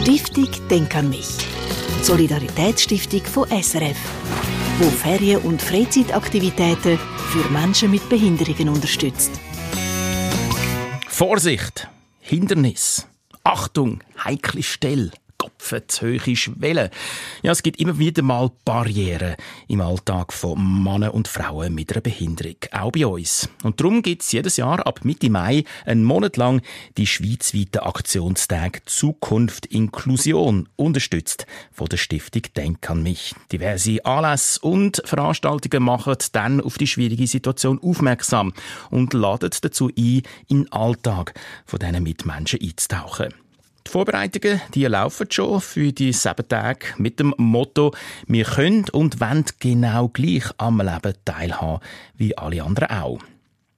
Stiftung 0.00 0.48
Denk 0.70 0.96
an 0.96 1.10
mich. 1.10 1.28
Solidaritätsstiftung 2.00 3.22
von 3.22 3.46
SRF, 3.50 3.98
wo 4.78 4.88
Ferien- 4.88 5.42
und 5.42 5.60
Freizeitaktivitäten 5.60 6.98
für 7.30 7.50
Menschen 7.50 7.90
mit 7.90 8.08
Behinderungen 8.08 8.70
unterstützt. 8.70 9.30
Vorsicht! 11.06 11.86
Hindernis! 12.18 13.06
Achtung! 13.44 14.00
Heikle 14.24 14.62
Stelle! 14.62 15.10
Kopfen, 15.40 15.80
zu 15.88 16.06
hohe 16.06 16.36
Schwellen. 16.36 16.90
Ja, 17.42 17.52
es 17.52 17.62
gibt 17.62 17.80
immer 17.80 17.98
wieder 17.98 18.22
mal 18.22 18.50
Barrieren 18.66 19.36
im 19.68 19.80
Alltag 19.80 20.34
von 20.34 20.84
Männern 20.84 21.10
und 21.10 21.28
Frauen 21.28 21.74
mit 21.74 21.92
einer 21.92 22.02
Behinderung, 22.02 22.56
auch 22.72 22.92
bei 22.92 23.06
uns. 23.06 23.48
Und 23.62 23.80
darum 23.80 24.02
gibt 24.02 24.20
es 24.20 24.32
jedes 24.32 24.58
Jahr 24.58 24.86
ab 24.86 25.00
Mitte 25.02 25.30
Mai 25.30 25.64
einen 25.86 26.04
Monat 26.04 26.36
lang 26.36 26.60
die 26.98 27.06
schweizweiten 27.06 27.78
Aktionstage 27.78 28.80
Zukunft 28.84 29.64
Inklusion, 29.66 30.68
unterstützt 30.76 31.46
von 31.72 31.86
der 31.86 31.96
Stiftung 31.96 32.42
Denk 32.54 32.90
an 32.90 33.02
mich. 33.02 33.34
Diverse 33.50 34.04
Anlässe 34.04 34.60
und 34.60 35.00
Veranstaltungen 35.06 35.82
machen 35.82 36.16
dann 36.32 36.60
auf 36.60 36.76
die 36.76 36.86
schwierige 36.86 37.26
Situation 37.26 37.80
aufmerksam 37.82 38.52
und 38.90 39.14
laden 39.14 39.50
dazu 39.62 39.88
ein, 39.88 40.22
in 40.48 40.64
den 40.64 40.72
Alltag 40.72 41.32
von 41.64 41.78
diesen 41.78 42.02
Mitmenschen 42.02 42.60
einzutauchen. 42.60 43.32
Die 43.86 43.90
Vorbereitungen 43.90 44.60
die 44.74 44.84
laufen 44.84 45.26
schon 45.30 45.60
für 45.60 45.92
die 45.92 46.12
sieben 46.12 46.48
Tage 46.48 46.86
mit 46.98 47.18
dem 47.18 47.34
Motto 47.38 47.92
«Wir 48.26 48.44
können 48.44 48.88
und 48.90 49.20
wollen 49.20 49.44
genau 49.58 50.08
gleich 50.08 50.44
am 50.58 50.80
Leben 50.80 51.14
teilhaben 51.24 51.80
wie 52.16 52.36
alle 52.36 52.62
anderen 52.62 52.90
auch». 52.90 53.20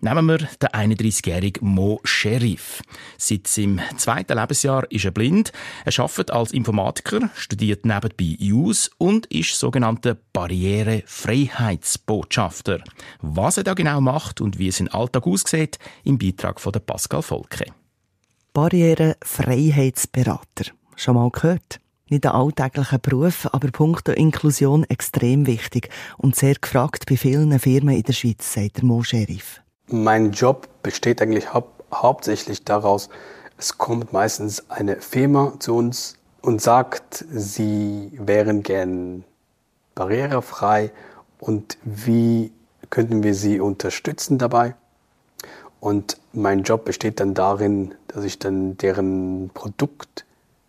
Nehmen 0.00 0.26
wir 0.26 0.38
den 0.38 0.68
31-jährigen 0.68 1.66
Mo 1.66 2.00
Sheriff. 2.04 2.82
Seit 3.16 3.46
seinem 3.46 3.80
zweiten 3.96 4.38
Lebensjahr 4.38 4.84
ist 4.90 5.06
er 5.06 5.10
blind. 5.10 5.52
Er 5.86 5.98
arbeitet 5.98 6.30
als 6.30 6.52
Informatiker, 6.52 7.30
studiert 7.34 7.86
nebenbei 7.86 8.36
JUS 8.38 8.90
und 8.98 9.24
ist 9.26 9.58
sogenannter 9.58 10.18
Barrierefreiheitsbotschafter. 10.34 12.84
Was 13.22 13.56
er 13.56 13.64
da 13.64 13.72
genau 13.72 14.02
macht 14.02 14.42
und 14.42 14.58
wie 14.58 14.70
sein 14.70 14.88
Alltag 14.88 15.26
aussieht, 15.26 15.78
im 16.04 16.18
Beitrag 16.18 16.60
von 16.60 16.72
Pascal 16.72 17.22
Volke. 17.22 17.64
Barrierefreiheitsberater. 18.56 20.72
Schon 20.94 21.16
mal 21.16 21.30
gehört? 21.30 21.80
Nicht 22.08 22.24
ein 22.24 22.32
alltäglicher 22.32 22.98
Beruf, 22.98 23.46
aber 23.52 23.70
punkto 23.70 24.12
Inklusion 24.12 24.84
extrem 24.84 25.46
wichtig 25.46 25.90
und 26.16 26.36
sehr 26.36 26.54
gefragt 26.54 27.04
bei 27.06 27.18
vielen 27.18 27.58
Firmen 27.58 27.94
in 27.94 28.02
der 28.02 28.14
Schweiz, 28.14 28.54
sagt 28.54 28.78
der 28.78 28.86
Mo 28.86 29.02
Sheriff. 29.02 29.60
Mein 29.88 30.32
Job 30.32 30.70
besteht 30.82 31.20
eigentlich 31.20 31.52
hau 31.52 31.68
hauptsächlich 31.92 32.64
daraus, 32.64 33.10
es 33.58 33.76
kommt 33.76 34.14
meistens 34.14 34.70
eine 34.70 35.02
Firma 35.02 35.52
zu 35.58 35.76
uns 35.76 36.16
und 36.40 36.62
sagt, 36.62 37.26
sie 37.30 38.10
wären 38.14 38.62
gern 38.62 39.24
barrierefrei 39.94 40.92
und 41.40 41.76
wie 41.84 42.52
könnten 42.88 43.22
wir 43.22 43.34
sie 43.34 43.60
unterstützen 43.60 44.38
dabei. 44.38 44.74
Und 45.80 46.18
mein 46.32 46.62
Job 46.62 46.84
besteht 46.84 47.20
dann 47.20 47.34
darin, 47.34 47.94
dass 48.08 48.24
ich 48.24 48.38
dann 48.38 48.76
deren 48.78 49.50
Produkt, 49.52 50.24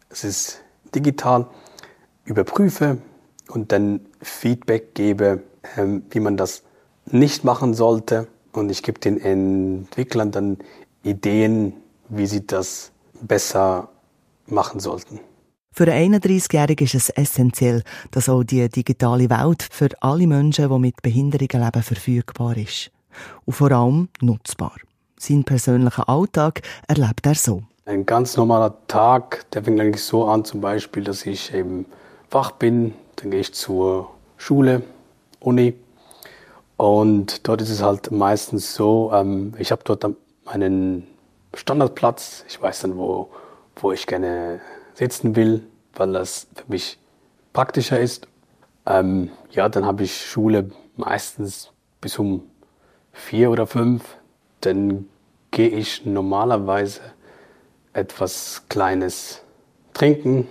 es 0.10 0.24
ist 0.24 0.62
digital, 0.94 1.48
überprüfe 2.26 2.98
und 3.48 3.72
dann 3.72 4.02
Feedback 4.22 4.94
gebe, 4.94 5.44
ähm, 5.78 6.04
wie 6.10 6.20
man 6.20 6.38
das 6.38 6.64
nicht 7.06 7.44
machen 7.44 7.74
sollte. 7.74 8.28
Und 8.52 8.70
ich 8.70 8.84
gebe 8.84 9.00
den 9.00 9.20
Entwicklern 9.20 10.32
dann 10.32 10.58
Ideen, 11.04 11.74
wie 12.10 12.28
sie 12.28 12.46
das 12.46 12.92
besser 13.22 13.90
machen 14.46 14.80
sollten. 14.80 15.20
Für 15.72 15.92
einen 15.92 16.20
31-Jährigen 16.20 16.86
ist 16.86 16.96
es 16.96 17.10
essentiell, 17.10 17.84
dass 18.10 18.30
auch 18.30 18.44
die 18.44 18.68
digitale 18.68 19.30
Welt 19.30 19.68
für 19.70 19.90
alle 20.02 20.26
Menschen, 20.26 20.70
die 20.70 20.80
mit 20.80 21.02
Behinderungen 21.04 21.62
leben, 21.64 21.84
verfügbar 21.84 22.58
ist. 22.58 22.90
Und 23.46 23.54
vor 23.54 23.72
allem 23.72 24.10
nutzbar. 24.20 24.74
Seinen 25.20 25.44
persönlichen 25.44 26.04
Alltag 26.04 26.62
erlebt 26.88 27.26
er 27.26 27.36
so. 27.36 27.64
Ein 27.86 28.06
ganz 28.06 28.38
normaler 28.38 28.76
Tag, 28.88 29.50
der 29.52 29.64
fängt 29.64 29.80
eigentlich 29.80 30.04
so 30.04 30.26
an, 30.26 30.46
zum 30.46 30.62
Beispiel, 30.62 31.04
dass 31.04 31.26
ich 31.26 31.54
eben 31.54 31.86
wach 32.30 32.52
bin, 32.52 32.94
dann 33.16 33.32
gehe 33.32 33.40
ich 33.40 33.54
zur 33.54 34.12
Schule, 34.38 34.84
Uni. 35.40 35.74
Und 36.76 37.48
dort 37.48 37.62
ist 37.62 37.70
es 37.72 37.82
halt 37.82 38.12
meistens 38.12 38.76
so, 38.76 39.12
ähm, 39.12 39.54
ich 39.58 39.72
habe 39.72 39.82
dort 39.84 40.06
meinen 40.46 41.08
Standardplatz. 41.56 42.46
Ich 42.48 42.62
weiß 42.62 42.82
dann, 42.82 42.98
wo, 42.98 43.30
wo 43.78 43.92
ich 43.92 44.06
gerne 44.06 44.62
sitzen 44.94 45.36
will, 45.36 45.64
weil 45.96 46.14
das 46.14 46.48
für 46.54 46.66
mich 46.68 47.00
praktischer 47.54 48.00
ist. 48.00 48.28
Ähm, 48.86 49.32
ja, 49.50 49.68
dann 49.68 49.86
habe 49.86 50.04
ich 50.04 50.26
Schule 50.28 50.70
meistens 50.96 51.72
bis 52.02 52.20
um 52.20 52.44
vier 53.14 53.50
oder 53.50 53.66
fünf 53.66 54.17
dann 54.62 55.08
gehe 55.52 55.70
ich 55.70 56.06
normalerweise 56.06 57.02
etwas 57.94 58.64
Kleines 58.70 59.42
trinken 59.94 60.48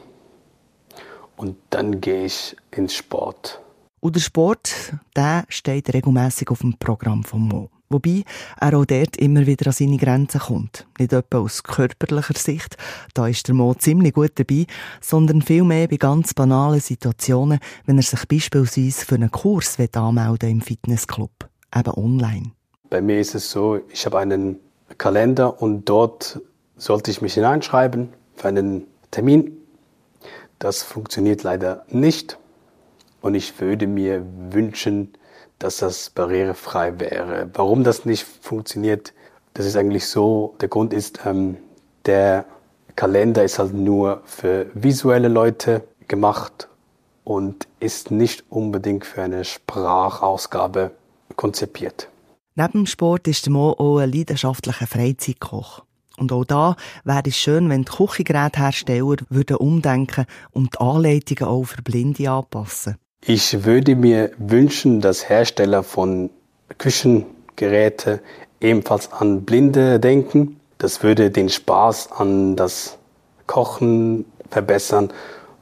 und 1.36 1.56
dann 1.70 2.00
gehe 2.00 2.24
ich 2.24 2.56
ins 2.70 2.94
Sport. 2.94 3.60
Und 4.00 4.16
der 4.16 4.20
Sport, 4.20 4.94
der 5.14 5.44
steht 5.48 5.92
regelmäßig 5.92 6.50
auf 6.50 6.60
dem 6.60 6.76
Programm 6.78 7.24
von 7.24 7.42
Mo. 7.42 7.70
Wobei 7.88 8.24
er 8.60 8.76
auch 8.76 8.84
dort 8.84 9.16
immer 9.16 9.46
wieder 9.46 9.68
an 9.68 9.72
seine 9.72 9.96
Grenzen 9.96 10.40
kommt. 10.40 10.86
Nicht 10.98 11.12
etwa 11.12 11.38
aus 11.38 11.62
körperlicher 11.62 12.36
Sicht, 12.36 12.76
da 13.14 13.28
ist 13.28 13.46
der 13.46 13.54
Mo 13.54 13.74
ziemlich 13.74 14.14
gut 14.14 14.32
dabei, 14.34 14.66
sondern 15.00 15.40
vielmehr 15.40 15.86
bei 15.86 15.96
ganz 15.96 16.34
banalen 16.34 16.80
Situationen, 16.80 17.60
wenn 17.84 17.96
er 17.96 18.02
sich 18.02 18.26
beispielsweise 18.26 19.04
für 19.04 19.14
einen 19.14 19.30
Kurs 19.30 19.78
anmelden 19.92 20.50
im 20.50 20.60
Fitnessclub, 20.60 21.48
eben 21.74 21.94
online. 21.94 22.55
Bei 22.90 23.00
mir 23.00 23.20
ist 23.20 23.34
es 23.34 23.50
so, 23.50 23.80
ich 23.90 24.06
habe 24.06 24.18
einen 24.18 24.60
Kalender 24.98 25.60
und 25.60 25.86
dort 25.86 26.40
sollte 26.76 27.10
ich 27.10 27.20
mich 27.20 27.34
hineinschreiben 27.34 28.12
für 28.36 28.48
einen 28.48 28.86
Termin. 29.10 29.56
Das 30.58 30.82
funktioniert 30.82 31.42
leider 31.42 31.84
nicht 31.88 32.38
und 33.20 33.34
ich 33.34 33.60
würde 33.60 33.86
mir 33.86 34.24
wünschen, 34.50 35.12
dass 35.58 35.78
das 35.78 36.10
barrierefrei 36.10 37.00
wäre. 37.00 37.50
Warum 37.54 37.82
das 37.82 38.04
nicht 38.04 38.24
funktioniert, 38.24 39.12
das 39.54 39.66
ist 39.66 39.76
eigentlich 39.76 40.06
so, 40.06 40.54
der 40.60 40.68
Grund 40.68 40.92
ist, 40.92 41.20
ähm, 41.24 41.56
der 42.04 42.44
Kalender 42.94 43.42
ist 43.42 43.58
halt 43.58 43.74
nur 43.74 44.22
für 44.24 44.66
visuelle 44.74 45.28
Leute 45.28 45.82
gemacht 46.08 46.68
und 47.24 47.66
ist 47.80 48.10
nicht 48.10 48.44
unbedingt 48.48 49.04
für 49.04 49.22
eine 49.22 49.44
Sprachausgabe 49.44 50.92
konzipiert. 51.34 52.08
Neben 52.58 52.72
dem 52.72 52.86
Sport 52.86 53.28
ist 53.28 53.44
der 53.44 53.52
Mo 53.52 53.72
auch 53.72 53.98
ein 53.98 54.10
leidenschaftlicher 54.10 54.86
Freizeitkoch. 54.86 55.84
Und 56.16 56.32
auch 56.32 56.46
da 56.46 56.76
wäre 57.04 57.22
es 57.26 57.36
schön, 57.36 57.68
wenn 57.68 57.84
die 57.84 57.92
Küchengeräthersteller 57.92 59.16
würden 59.28 59.56
umdenken 59.58 60.24
und 60.52 60.72
die 60.72 60.80
Anleitungen 60.80 61.44
auch 61.44 61.64
für 61.64 61.82
Blinde 61.82 62.30
anpassen. 62.30 62.96
Ich 63.20 63.64
würde 63.64 63.94
mir 63.94 64.30
wünschen, 64.38 65.02
dass 65.02 65.28
Hersteller 65.28 65.82
von 65.82 66.30
Küchengeräten 66.78 68.20
ebenfalls 68.62 69.12
an 69.12 69.44
Blinde 69.44 70.00
denken. 70.00 70.58
Das 70.78 71.02
würde 71.02 71.30
den 71.30 71.50
Spaß 71.50 72.12
an 72.12 72.56
das 72.56 72.96
Kochen 73.46 74.24
verbessern 74.48 75.12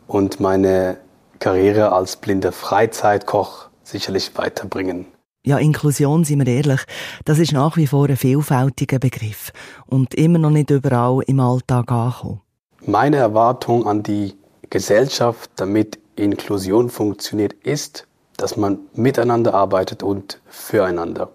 und 0.06 0.38
meine 0.38 0.98
Karriere 1.40 1.90
als 1.90 2.14
blinder 2.14 2.52
Freizeitkoch 2.52 3.66
sicherlich 3.82 4.30
weiterbringen. 4.36 5.06
Ja, 5.46 5.58
Inklusion, 5.58 6.24
sind 6.24 6.46
wir 6.46 6.50
ehrlich, 6.50 6.80
das 7.26 7.38
ist 7.38 7.52
nach 7.52 7.76
wie 7.76 7.86
vor 7.86 8.08
ein 8.08 8.16
vielfältiger 8.16 8.98
Begriff 8.98 9.52
und 9.84 10.14
immer 10.14 10.38
noch 10.38 10.48
nicht 10.48 10.70
überall 10.70 11.20
im 11.26 11.38
Alltag 11.38 11.92
angekommen. 11.92 12.40
Meine 12.86 13.18
Erwartung 13.18 13.86
an 13.86 14.02
die 14.02 14.32
Gesellschaft, 14.70 15.50
damit 15.56 15.98
Inklusion 16.16 16.88
funktioniert, 16.88 17.52
ist, 17.62 18.06
dass 18.38 18.56
man 18.56 18.78
miteinander 18.94 19.52
arbeitet 19.52 20.02
und 20.02 20.40
füreinander. 20.48 21.30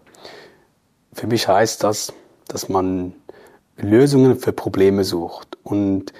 Für 1.13 1.27
mich 1.27 1.47
heißt 1.47 1.83
das, 1.83 2.11
dass 2.47 2.67
man 2.67 3.13
Lösungen 3.77 4.39
für 4.39 4.53
Probleme 4.53 5.03
sucht 5.03 5.55
und 5.61 6.13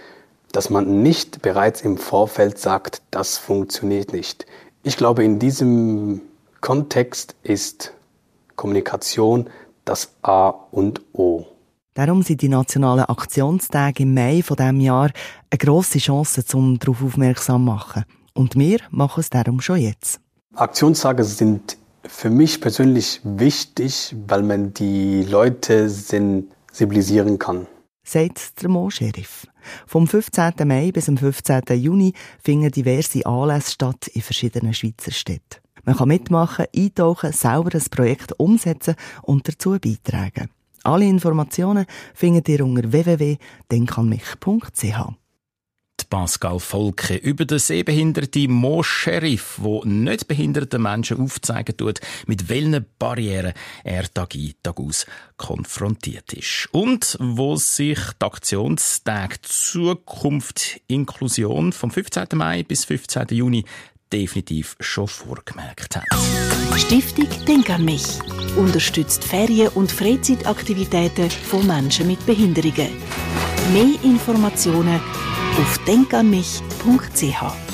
dass 0.52 0.70
man 0.70 1.02
nicht 1.02 1.42
bereits 1.42 1.82
im 1.82 1.98
Vorfeld 1.98 2.60
sagt, 2.60 3.02
das 3.10 3.40
funktioniert 3.40 4.14
nicht. 4.14 4.46
Ich 4.84 4.96
glaube, 4.96 5.24
in 5.24 5.40
diesem 5.40 6.22
Kontext 6.62 7.36
ist 7.44 7.94
Kommunikation 8.56 9.50
das 9.86 10.14
A 10.22 10.50
und 10.50 11.02
O. 11.14 11.46
Darum 11.94 12.22
sind 12.22 12.42
die 12.42 12.50
nationalen 12.50 13.06
Aktionstage 13.06 14.04
im 14.04 14.14
Mai 14.14 14.42
von 14.44 14.58
diesem 14.58 14.80
Jahr 14.80 15.12
eine 15.50 15.58
grosse 15.58 16.00
Chance, 16.00 16.44
um 16.54 16.78
darauf 16.78 17.04
aufmerksam 17.04 17.66
zu 17.66 17.72
machen. 17.72 18.06
Und 18.34 18.56
wir 18.56 18.80
machen 18.92 19.22
es 19.22 19.30
darum 19.30 19.60
schon 19.62 19.80
jetzt. 19.80 20.20
Aktionstage 20.56 21.24
sind 21.24 21.78
für 22.06 22.30
mich 22.30 22.62
persönlich 22.62 23.22
wichtig, 23.24 24.16
weil 24.28 24.44
man 24.44 24.74
die 24.74 25.24
Leute 25.24 25.90
sensibilisieren 25.90 27.40
kann. 27.40 27.68
sagt 28.04 28.62
der 28.62 28.70
Mo 28.70 28.90
Sheriff. 28.90 29.48
Vom 29.86 30.08
15. 30.08 30.54
Mai 30.66 30.92
bis 30.92 31.06
zum 31.06 31.18
15. 31.18 31.62
Juni 31.76 32.14
finden 32.44 32.72
diverse 32.72 33.26
Anlässe 33.26 33.72
statt 33.72 34.08
in 34.08 34.22
verschiedenen 34.22 34.74
Schweizer 34.74 35.12
Städten. 35.12 35.60
Man 35.90 35.98
kann 35.98 36.10
mitmachen, 36.10 36.66
eintauchen, 36.76 37.32
selber 37.34 37.72
das 37.72 37.90
Projekt 37.90 38.40
umsetzen 38.40 38.94
und 39.24 39.48
dazu 39.48 39.80
beitragen. 39.80 40.52
Alle 40.84 41.06
Informationen 41.06 41.88
findet 42.14 42.48
ihr 42.48 42.64
unter 42.64 42.92
www.denkanmich.ch. 42.92 45.00
Pascal 46.10 46.60
Volke 46.60 47.16
über 47.16 47.46
den 47.46 47.58
sehbehinderten 47.58 48.52
Mo 48.52 48.84
Sheriff, 48.84 49.56
wo 49.58 49.84
nicht 49.84 50.28
behinderten 50.28 50.84
Menschen 50.84 51.22
aufzeigen 51.22 51.78
tut, 51.78 52.02
mit 52.28 52.50
welchen 52.50 52.86
Barrieren 53.00 53.54
er 53.84 54.14
Tag 54.14 54.36
ein, 54.36 54.54
Tag 54.62 54.80
aus 54.80 55.08
konfrontiert 55.38 56.34
ist. 56.34 56.70
Und 56.72 57.18
wo 57.20 57.56
sich 57.56 57.98
die 58.22 58.26
Aktionstag 58.26 59.44
Zukunft 59.44 60.80
Inklusion 60.88 61.74
vom 61.74 61.90
15. 61.90 62.28
Mai 62.34 62.62
bis 62.62 62.86
15. 62.86 63.26
Juni 63.32 63.66
definitiv 64.12 64.76
schon 64.80 65.08
vorgemerkt 65.08 65.96
hat. 65.96 66.06
Stiftung 66.78 67.28
Denk 67.48 67.70
an 67.70 67.86
mich 67.86 68.04
unterstützt 68.56 69.24
Ferien- 69.24 69.70
und 69.70 69.92
Freizeitaktivitäten 69.92 71.30
von 71.30 71.66
Menschen 71.68 72.08
mit 72.08 72.26
Behinderungen. 72.26 72.90
Mehr 73.74 74.04
Informationen 74.04 75.00
auf 75.58 75.78
denkanmich.ch 75.86 77.69